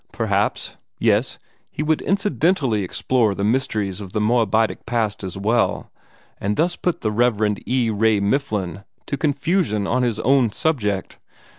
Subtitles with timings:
[0.11, 1.37] Perhaps yes,
[1.69, 5.91] he would incidentally explore the mysteries of the Moabitic past as well,
[6.39, 7.59] and thus put the Rev.
[7.67, 7.91] E.
[7.91, 11.19] Ray Mifflin to confusion on his own subject.